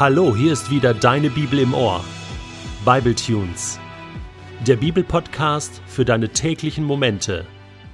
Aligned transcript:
Hallo, 0.00 0.34
hier 0.34 0.54
ist 0.54 0.70
wieder 0.70 0.94
deine 0.94 1.28
Bibel 1.28 1.58
im 1.58 1.74
Ohr. 1.74 2.02
Bible 2.86 3.14
Tunes. 3.14 3.78
Der 4.66 4.76
Bibelpodcast 4.76 5.82
für 5.86 6.06
deine 6.06 6.30
täglichen 6.30 6.84
Momente 6.84 7.44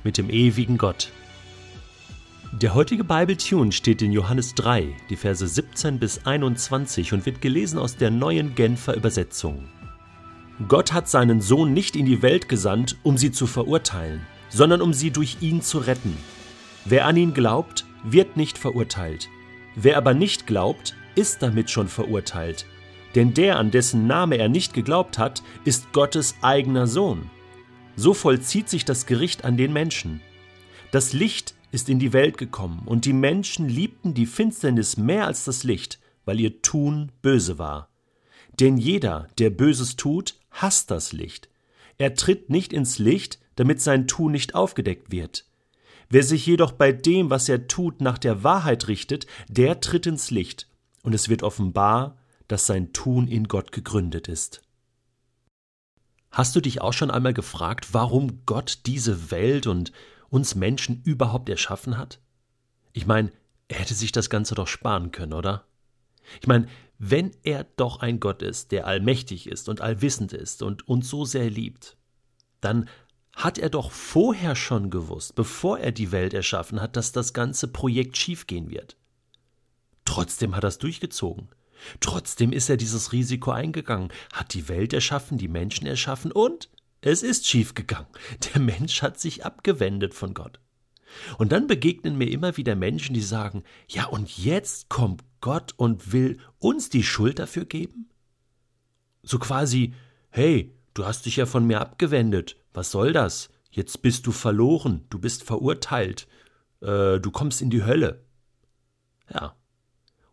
mit 0.04 0.16
dem 0.16 0.30
ewigen 0.30 0.78
Gott. 0.78 1.10
Der 2.52 2.74
heutige 2.76 3.02
Bible 3.02 3.36
Tune 3.36 3.72
steht 3.72 4.02
in 4.02 4.12
Johannes 4.12 4.54
3, 4.54 4.94
die 5.10 5.16
Verse 5.16 5.44
17 5.44 5.98
bis 5.98 6.24
21 6.24 7.12
und 7.12 7.26
wird 7.26 7.40
gelesen 7.40 7.80
aus 7.80 7.96
der 7.96 8.12
neuen 8.12 8.54
Genfer 8.54 8.94
Übersetzung. 8.94 9.64
Gott 10.68 10.92
hat 10.92 11.08
seinen 11.08 11.40
Sohn 11.40 11.72
nicht 11.72 11.96
in 11.96 12.06
die 12.06 12.22
Welt 12.22 12.48
gesandt, 12.48 12.96
um 13.02 13.18
sie 13.18 13.32
zu 13.32 13.48
verurteilen, 13.48 14.24
sondern 14.48 14.80
um 14.80 14.92
sie 14.92 15.10
durch 15.10 15.38
ihn 15.40 15.60
zu 15.60 15.78
retten. 15.78 16.16
Wer 16.84 17.04
an 17.04 17.16
ihn 17.16 17.34
glaubt, 17.34 17.84
wird 18.04 18.36
nicht 18.36 18.58
verurteilt. 18.58 19.28
Wer 19.74 19.96
aber 19.96 20.14
nicht 20.14 20.46
glaubt, 20.46 20.94
ist 21.16 21.42
damit 21.42 21.70
schon 21.70 21.88
verurteilt. 21.88 22.66
Denn 23.16 23.34
der, 23.34 23.58
an 23.58 23.70
dessen 23.70 24.06
Name 24.06 24.36
er 24.36 24.48
nicht 24.48 24.74
geglaubt 24.74 25.18
hat, 25.18 25.42
ist 25.64 25.92
Gottes 25.92 26.36
eigener 26.42 26.86
Sohn. 26.86 27.30
So 27.96 28.14
vollzieht 28.14 28.68
sich 28.68 28.84
das 28.84 29.06
Gericht 29.06 29.44
an 29.44 29.56
den 29.56 29.72
Menschen. 29.72 30.20
Das 30.90 31.12
Licht 31.12 31.54
ist 31.72 31.88
in 31.88 31.98
die 31.98 32.12
Welt 32.12 32.38
gekommen, 32.38 32.82
und 32.84 33.06
die 33.06 33.14
Menschen 33.14 33.68
liebten 33.68 34.14
die 34.14 34.26
Finsternis 34.26 34.96
mehr 34.96 35.26
als 35.26 35.44
das 35.44 35.64
Licht, 35.64 35.98
weil 36.24 36.38
ihr 36.38 36.62
Tun 36.62 37.10
böse 37.22 37.58
war. 37.58 37.88
Denn 38.60 38.76
jeder, 38.76 39.28
der 39.38 39.50
Böses 39.50 39.96
tut, 39.96 40.36
hasst 40.50 40.90
das 40.90 41.12
Licht. 41.12 41.48
Er 41.98 42.14
tritt 42.14 42.50
nicht 42.50 42.72
ins 42.72 42.98
Licht, 42.98 43.38
damit 43.56 43.80
sein 43.80 44.06
Tun 44.06 44.32
nicht 44.32 44.54
aufgedeckt 44.54 45.10
wird. 45.10 45.46
Wer 46.08 46.22
sich 46.22 46.46
jedoch 46.46 46.72
bei 46.72 46.92
dem, 46.92 47.30
was 47.30 47.48
er 47.48 47.66
tut, 47.66 48.00
nach 48.00 48.18
der 48.18 48.44
Wahrheit 48.44 48.88
richtet, 48.88 49.26
der 49.48 49.80
tritt 49.80 50.06
ins 50.06 50.30
Licht, 50.30 50.68
und 51.06 51.14
es 51.14 51.28
wird 51.28 51.44
offenbar, 51.44 52.18
dass 52.48 52.66
sein 52.66 52.92
Tun 52.92 53.28
in 53.28 53.46
Gott 53.46 53.70
gegründet 53.70 54.26
ist. 54.26 54.60
Hast 56.32 56.56
du 56.56 56.60
dich 56.60 56.80
auch 56.80 56.92
schon 56.92 57.12
einmal 57.12 57.32
gefragt, 57.32 57.94
warum 57.94 58.44
Gott 58.44 58.80
diese 58.86 59.30
Welt 59.30 59.68
und 59.68 59.92
uns 60.30 60.56
Menschen 60.56 61.02
überhaupt 61.04 61.48
erschaffen 61.48 61.96
hat? 61.96 62.18
Ich 62.92 63.06
meine, 63.06 63.30
er 63.68 63.78
hätte 63.78 63.94
sich 63.94 64.10
das 64.10 64.30
Ganze 64.30 64.56
doch 64.56 64.66
sparen 64.66 65.12
können, 65.12 65.32
oder? 65.32 65.68
Ich 66.40 66.48
meine, 66.48 66.66
wenn 66.98 67.30
er 67.44 67.62
doch 67.62 68.00
ein 68.00 68.18
Gott 68.18 68.42
ist, 68.42 68.72
der 68.72 68.88
allmächtig 68.88 69.48
ist 69.48 69.68
und 69.68 69.80
allwissend 69.80 70.32
ist 70.32 70.60
und 70.60 70.88
uns 70.88 71.08
so 71.08 71.24
sehr 71.24 71.48
liebt, 71.48 71.96
dann 72.60 72.88
hat 73.32 73.58
er 73.58 73.70
doch 73.70 73.92
vorher 73.92 74.56
schon 74.56 74.90
gewusst, 74.90 75.36
bevor 75.36 75.78
er 75.78 75.92
die 75.92 76.10
Welt 76.10 76.34
erschaffen 76.34 76.80
hat, 76.80 76.96
dass 76.96 77.12
das 77.12 77.32
ganze 77.32 77.68
Projekt 77.68 78.16
schiefgehen 78.16 78.70
wird. 78.70 78.96
Trotzdem 80.06 80.56
hat 80.56 80.64
er 80.64 80.68
es 80.68 80.78
durchgezogen. 80.78 81.48
Trotzdem 82.00 82.52
ist 82.52 82.70
er 82.70 82.78
dieses 82.78 83.12
Risiko 83.12 83.50
eingegangen, 83.50 84.10
hat 84.32 84.54
die 84.54 84.68
Welt 84.68 84.94
erschaffen, 84.94 85.36
die 85.36 85.48
Menschen 85.48 85.86
erschaffen 85.86 86.32
und 86.32 86.70
es 87.02 87.22
ist 87.22 87.46
schiefgegangen. 87.46 88.08
Der 88.54 88.60
Mensch 88.60 89.02
hat 89.02 89.20
sich 89.20 89.44
abgewendet 89.44 90.14
von 90.14 90.32
Gott. 90.32 90.58
Und 91.38 91.52
dann 91.52 91.66
begegnen 91.66 92.18
mir 92.18 92.30
immer 92.30 92.56
wieder 92.56 92.74
Menschen, 92.74 93.14
die 93.14 93.20
sagen, 93.20 93.62
ja, 93.88 94.06
und 94.06 94.36
jetzt 94.38 94.88
kommt 94.88 95.22
Gott 95.40 95.74
und 95.76 96.12
will 96.12 96.38
uns 96.58 96.88
die 96.88 97.04
Schuld 97.04 97.38
dafür 97.38 97.64
geben? 97.64 98.10
So 99.22 99.38
quasi, 99.38 99.94
hey, 100.30 100.74
du 100.94 101.04
hast 101.04 101.26
dich 101.26 101.36
ja 101.36 101.46
von 101.46 101.66
mir 101.66 101.80
abgewendet, 101.80 102.56
was 102.72 102.90
soll 102.90 103.12
das? 103.12 103.50
Jetzt 103.70 104.02
bist 104.02 104.26
du 104.26 104.32
verloren, 104.32 105.04
du 105.10 105.18
bist 105.18 105.42
verurteilt, 105.42 106.26
äh, 106.80 107.20
du 107.20 107.30
kommst 107.30 107.62
in 107.62 107.70
die 107.70 107.84
Hölle. 107.84 108.24
Ja. 109.32 109.54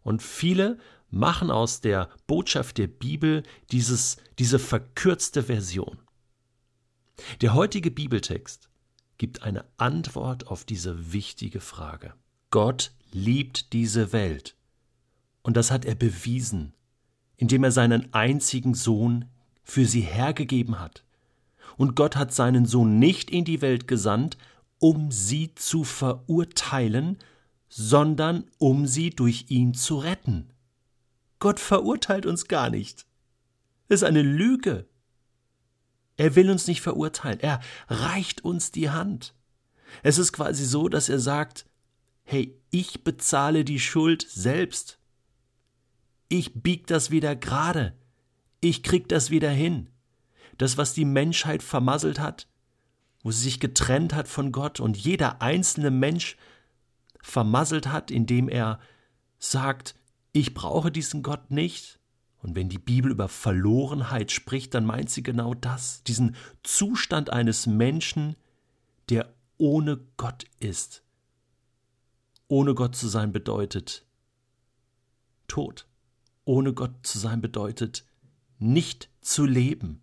Und 0.03 0.21
viele 0.21 0.77
machen 1.09 1.51
aus 1.51 1.81
der 1.81 2.09
Botschaft 2.27 2.77
der 2.77 2.87
Bibel 2.87 3.43
dieses, 3.71 4.17
diese 4.39 4.59
verkürzte 4.59 5.43
Version. 5.43 5.97
Der 7.41 7.53
heutige 7.53 7.91
Bibeltext 7.91 8.69
gibt 9.17 9.43
eine 9.43 9.65
Antwort 9.77 10.47
auf 10.47 10.65
diese 10.65 11.13
wichtige 11.13 11.61
Frage. 11.61 12.13
Gott 12.49 12.91
liebt 13.11 13.73
diese 13.73 14.11
Welt. 14.11 14.55
Und 15.43 15.55
das 15.55 15.71
hat 15.71 15.85
er 15.85 15.95
bewiesen, 15.95 16.73
indem 17.37 17.63
er 17.63 17.71
seinen 17.71 18.13
einzigen 18.13 18.73
Sohn 18.73 19.25
für 19.63 19.85
sie 19.85 20.01
hergegeben 20.01 20.79
hat. 20.79 21.03
Und 21.77 21.95
Gott 21.95 22.15
hat 22.15 22.33
seinen 22.33 22.65
Sohn 22.65 22.99
nicht 22.99 23.29
in 23.29 23.45
die 23.45 23.61
Welt 23.61 23.87
gesandt, 23.87 24.37
um 24.79 25.11
sie 25.11 25.53
zu 25.55 25.83
verurteilen, 25.83 27.17
sondern 27.75 28.45
um 28.59 28.85
sie 28.85 29.09
durch 29.09 29.45
ihn 29.49 29.73
zu 29.73 29.97
retten. 29.97 30.53
Gott 31.39 31.59
verurteilt 31.59 32.27
uns 32.27 32.47
gar 32.47 32.69
nicht. 32.69 33.07
Das 33.87 34.01
ist 34.01 34.03
eine 34.03 34.21
Lüge. 34.21 34.87
Er 36.15 36.35
will 36.35 36.51
uns 36.51 36.67
nicht 36.67 36.81
verurteilen. 36.81 37.39
Er 37.39 37.61
reicht 37.87 38.43
uns 38.43 38.71
die 38.71 38.91
Hand. 38.91 39.33
Es 40.03 40.19
ist 40.19 40.33
quasi 40.33 40.65
so, 40.65 40.87
dass 40.87 41.09
er 41.09 41.19
sagt, 41.19 41.65
hey, 42.23 42.55
ich 42.69 43.03
bezahle 43.03 43.65
die 43.65 43.79
Schuld 43.79 44.23
selbst. 44.29 44.99
Ich 46.29 46.53
bieg 46.53 46.85
das 46.85 47.09
wieder 47.09 47.35
gerade. 47.35 47.97
Ich 48.59 48.83
krieg 48.83 49.09
das 49.09 49.31
wieder 49.31 49.49
hin. 49.49 49.89
Das, 50.59 50.77
was 50.77 50.93
die 50.93 51.05
Menschheit 51.05 51.63
vermasselt 51.63 52.19
hat, 52.19 52.47
wo 53.23 53.31
sie 53.31 53.45
sich 53.45 53.59
getrennt 53.59 54.13
hat 54.13 54.27
von 54.27 54.51
Gott 54.51 54.79
und 54.79 54.95
jeder 54.95 55.41
einzelne 55.41 55.89
Mensch 55.89 56.37
vermasselt 57.23 57.87
hat, 57.87 58.11
indem 58.11 58.49
er 58.49 58.79
sagt, 59.39 59.95
ich 60.33 60.53
brauche 60.53 60.91
diesen 60.91 61.23
Gott 61.23 61.49
nicht, 61.49 61.99
und 62.43 62.55
wenn 62.57 62.67
die 62.67 62.77
Bibel 62.77 63.09
über 63.09 63.29
Verlorenheit 63.29 64.29
spricht, 64.29 64.73
dann 64.73 64.85
meint 64.85 65.09
sie 65.09 65.23
genau 65.23 65.53
das, 65.53 66.03
diesen 66.03 66.35
Zustand 66.61 67.29
eines 67.29 67.67
Menschen, 67.67 68.35
der 69.09 69.33
ohne 69.57 70.05
Gott 70.17 70.43
ist. 70.59 71.03
Ohne 72.49 72.75
Gott 72.75 72.97
zu 72.97 73.07
sein 73.07 73.31
bedeutet 73.31 74.05
Tod. 75.47 75.87
Ohne 76.43 76.73
Gott 76.73 77.07
zu 77.07 77.17
sein 77.17 77.39
bedeutet 77.39 78.05
nicht 78.59 79.09
zu 79.21 79.45
leben. 79.45 80.01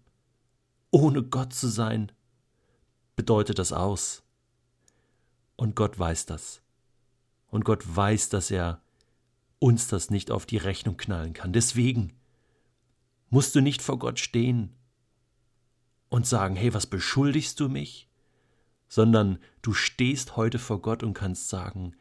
Ohne 0.91 1.23
Gott 1.23 1.53
zu 1.53 1.69
sein 1.69 2.11
bedeutet 3.17 3.59
das 3.59 3.75
aus. 3.75 4.23
Und 5.57 5.77
Gott 5.77 5.99
weiß 5.99 6.25
das. 6.25 6.63
Und 7.51 7.65
Gott 7.65 7.85
weiß, 7.85 8.29
dass 8.29 8.51
er 8.51 8.83
uns 9.59 9.89
das 9.89 10.11
nicht 10.11 10.31
auf 10.31 10.47
die 10.47 10.57
Rechnung 10.57 10.97
knallen 10.97 11.33
kann. 11.33 11.53
Deswegen 11.53 12.15
musst 13.29 13.55
du 13.55 13.61
nicht 13.61 13.83
vor 13.83 13.99
Gott 13.99 14.19
stehen 14.19 14.75
und 16.09 16.27
sagen, 16.27 16.57
hey, 16.57 16.75
was 16.75 16.87
beschuldigst 16.87 17.61
du 17.61 17.69
mich? 17.69 18.09
Sondern 18.89 19.39
du 19.63 19.73
stehst 19.73 20.37
heute 20.37 20.59
vor 20.59 20.83
Gott 20.83 21.03
und 21.03 21.15
kannst 21.15 21.49
sagen, 21.49 21.95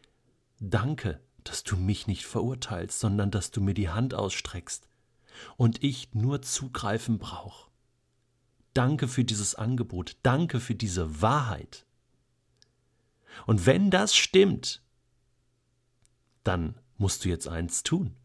danke, 0.59 1.22
dass 1.44 1.64
du 1.64 1.78
mich 1.78 2.08
nicht 2.08 2.26
verurteilst, 2.26 3.00
sondern 3.00 3.32
dass 3.32 3.52
du 3.52 3.62
mir 3.62 3.74
die 3.74 3.90
Hand 3.90 4.14
ausstreckst 4.14 4.88
und 5.58 5.84
ich 5.84 6.14
nur 6.14 6.42
zugreifen 6.42 7.20
brauche. 7.20 7.70
Danke 8.74 9.08
für 9.08 9.24
dieses 9.24 9.56
Angebot, 9.56 10.18
danke 10.24 10.59
für 10.59 10.76
diese 10.76 11.22
Wahrheit. 11.22 11.86
Und 13.46 13.66
wenn 13.66 13.92
das 13.92 14.16
stimmt, 14.16 14.82
dann 16.50 16.74
musst 16.98 17.24
du 17.24 17.30
jetzt 17.30 17.48
eins 17.48 17.84
tun. 17.84 18.16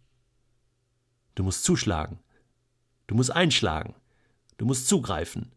Du 1.35 1.45
musst 1.45 1.63
zuschlagen. 1.63 2.19
Du 3.07 3.15
musst 3.15 3.31
einschlagen. 3.31 3.95
Du 4.57 4.65
musst 4.65 4.89
zugreifen. 4.89 5.53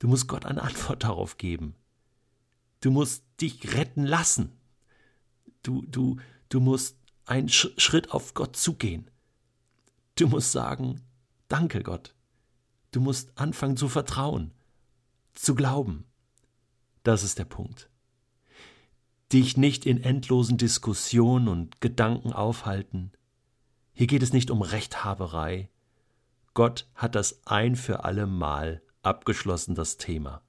Du 0.00 0.08
musst 0.08 0.26
Gott 0.26 0.44
eine 0.46 0.62
Antwort 0.62 1.04
darauf 1.04 1.38
geben. 1.38 1.76
Du 2.80 2.90
musst 2.90 3.22
dich 3.40 3.74
retten 3.74 4.04
lassen. 4.04 4.58
Du, 5.62 5.82
du, 5.86 6.16
du 6.48 6.58
musst 6.58 6.98
einen 7.24 7.48
Schritt 7.48 8.10
auf 8.10 8.34
Gott 8.34 8.56
zugehen. 8.56 9.08
Du 10.16 10.26
musst 10.26 10.50
sagen, 10.50 11.02
danke 11.46 11.84
Gott. 11.84 12.16
Du 12.90 13.00
musst 13.00 13.38
anfangen 13.38 13.76
zu 13.76 13.88
vertrauen, 13.88 14.52
zu 15.34 15.54
glauben. 15.54 16.04
Das 17.04 17.22
ist 17.22 17.38
der 17.38 17.44
Punkt. 17.44 17.88
Dich 19.32 19.56
nicht 19.56 19.86
in 19.86 20.02
endlosen 20.02 20.56
Diskussionen 20.56 21.48
und 21.48 21.80
Gedanken 21.80 22.32
aufhalten. 22.32 23.12
Hier 23.92 24.06
geht 24.06 24.22
es 24.22 24.32
nicht 24.32 24.50
um 24.50 24.62
Rechthaberei, 24.62 25.70
Gott 26.56 26.88
hat 26.94 27.14
das 27.14 27.42
ein 27.44 27.76
für 27.76 28.04
alle 28.04 28.26
Mal 28.26 28.80
abgeschlossen, 29.02 29.74
das 29.74 29.98
Thema. 29.98 30.40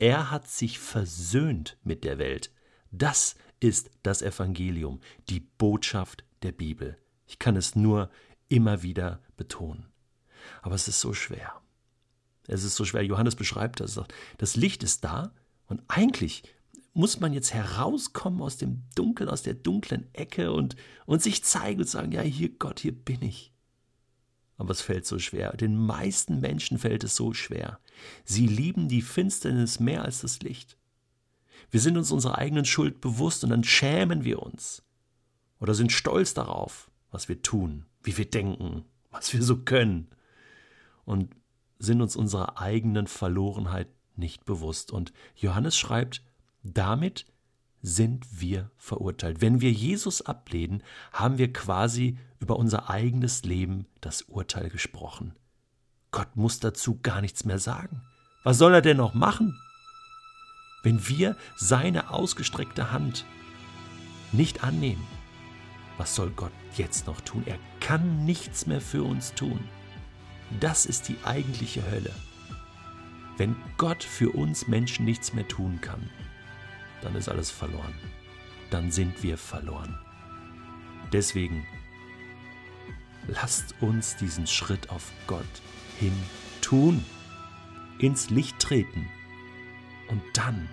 Er 0.00 0.32
hat 0.32 0.48
sich 0.48 0.80
versöhnt 0.80 1.78
mit 1.84 2.02
der 2.02 2.18
Welt. 2.18 2.50
Das 2.90 3.36
ist 3.60 3.88
das 4.02 4.22
Evangelium, 4.22 4.98
die 5.28 5.38
Botschaft 5.38 6.24
der 6.42 6.50
Bibel. 6.50 6.98
Ich 7.26 7.38
kann 7.38 7.54
es 7.54 7.76
nur 7.76 8.10
immer 8.48 8.82
wieder 8.82 9.22
betonen. 9.36 9.86
Aber 10.62 10.74
es 10.74 10.88
ist 10.88 10.98
so 10.98 11.14
schwer. 11.14 11.62
Es 12.48 12.64
ist 12.64 12.74
so 12.74 12.84
schwer. 12.84 13.04
Johannes 13.04 13.36
beschreibt 13.36 13.78
das. 13.78 14.00
Das 14.38 14.56
Licht 14.56 14.82
ist 14.82 15.04
da 15.04 15.32
und 15.68 15.80
eigentlich 15.86 16.42
muss 16.94 17.20
man 17.20 17.32
jetzt 17.32 17.54
herauskommen 17.54 18.42
aus 18.42 18.58
dem 18.58 18.82
Dunkeln, 18.94 19.30
aus 19.30 19.42
der 19.42 19.54
dunklen 19.54 20.12
Ecke 20.14 20.52
und, 20.52 20.76
und 21.06 21.22
sich 21.22 21.42
zeigen 21.44 21.80
und 21.80 21.88
sagen, 21.88 22.12
ja, 22.12 22.20
hier 22.20 22.50
Gott, 22.50 22.80
hier 22.80 22.92
bin 22.92 23.22
ich. 23.22 23.52
aber 24.58 24.70
es 24.70 24.80
fällt 24.80 25.06
so 25.06 25.18
schwer. 25.18 25.56
Den 25.56 25.76
meisten 25.76 26.40
Menschen 26.40 26.78
fällt 26.78 27.02
es 27.04 27.16
so 27.16 27.32
schwer. 27.32 27.80
Sie 28.24 28.46
lieben 28.46 28.88
die 28.88 29.02
Finsternis 29.02 29.80
mehr 29.80 30.04
als 30.04 30.20
das 30.20 30.40
Licht. 30.40 30.76
Wir 31.70 31.80
sind 31.80 31.96
uns 31.96 32.12
unserer 32.12 32.38
eigenen 32.38 32.64
Schuld 32.64 33.00
bewusst 33.00 33.42
und 33.44 33.50
dann 33.50 33.64
schämen 33.64 34.24
wir 34.24 34.42
uns 34.42 34.84
oder 35.58 35.74
sind 35.74 35.92
stolz 35.92 36.34
darauf, 36.34 36.90
was 37.10 37.28
wir 37.28 37.42
tun, 37.42 37.86
wie 38.02 38.16
wir 38.16 38.28
denken, 38.28 38.84
was 39.10 39.32
wir 39.32 39.42
so 39.42 39.58
können 39.58 40.08
und 41.04 41.34
sind 41.78 42.00
uns 42.00 42.14
unserer 42.14 42.60
eigenen 42.60 43.06
Verlorenheit 43.06 43.88
nicht 44.14 44.44
bewusst. 44.44 44.92
Und 44.92 45.12
Johannes 45.34 45.76
schreibt, 45.76 46.22
damit 46.62 47.26
sind 47.82 48.40
wir 48.40 48.70
verurteilt. 48.76 49.40
Wenn 49.40 49.60
wir 49.60 49.72
Jesus 49.72 50.22
ablehnen, 50.22 50.82
haben 51.12 51.38
wir 51.38 51.52
quasi 51.52 52.18
über 52.38 52.56
unser 52.56 52.88
eigenes 52.88 53.42
Leben 53.42 53.86
das 54.00 54.22
Urteil 54.22 54.70
gesprochen. 54.70 55.34
Gott 56.12 56.36
muss 56.36 56.60
dazu 56.60 57.00
gar 57.02 57.20
nichts 57.20 57.44
mehr 57.44 57.58
sagen. 57.58 58.02
Was 58.44 58.58
soll 58.58 58.74
er 58.74 58.82
denn 58.82 58.96
noch 58.96 59.14
machen? 59.14 59.58
Wenn 60.82 61.08
wir 61.08 61.36
seine 61.56 62.10
ausgestreckte 62.10 62.92
Hand 62.92 63.24
nicht 64.32 64.64
annehmen, 64.64 65.06
was 65.98 66.14
soll 66.14 66.30
Gott 66.30 66.52
jetzt 66.76 67.06
noch 67.06 67.20
tun? 67.20 67.42
Er 67.46 67.58
kann 67.80 68.24
nichts 68.24 68.66
mehr 68.66 68.80
für 68.80 69.02
uns 69.04 69.34
tun. 69.34 69.60
Das 70.60 70.86
ist 70.86 71.08
die 71.08 71.16
eigentliche 71.24 71.88
Hölle. 71.90 72.12
Wenn 73.36 73.56
Gott 73.78 74.02
für 74.02 74.30
uns 74.30 74.68
Menschen 74.68 75.04
nichts 75.04 75.32
mehr 75.32 75.46
tun 75.48 75.80
kann, 75.80 76.10
dann 77.02 77.14
ist 77.14 77.28
alles 77.28 77.50
verloren. 77.50 77.94
Dann 78.70 78.90
sind 78.90 79.22
wir 79.22 79.36
verloren. 79.36 79.98
Deswegen 81.12 81.66
lasst 83.26 83.74
uns 83.80 84.16
diesen 84.16 84.46
Schritt 84.46 84.90
auf 84.90 85.12
Gott 85.26 85.44
hin 85.98 86.14
tun, 86.60 87.04
ins 87.98 88.30
Licht 88.30 88.58
treten 88.58 89.08
und 90.08 90.22
dann 90.34 90.68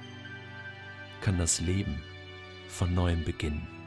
kann 1.22 1.38
das 1.38 1.60
Leben 1.60 2.02
von 2.70 2.94
neuem 2.94 3.24
beginnen. 3.26 3.79